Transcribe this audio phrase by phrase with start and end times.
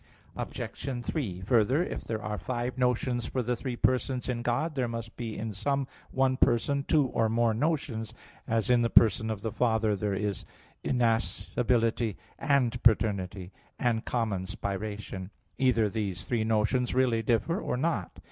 [0.35, 1.03] Obj.
[1.05, 5.15] 3: Further, if there are five notions for the three persons in God, there must
[5.15, 8.11] be in some one person two or more notions,
[8.47, 10.43] as in the person of the Father there is
[10.83, 15.29] innascibility and paternity, and common spiration.
[15.59, 18.19] Either these three notions really differ, or not.